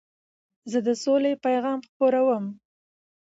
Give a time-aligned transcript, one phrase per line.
[0.71, 2.45] زه د سولي پیغام خپروم.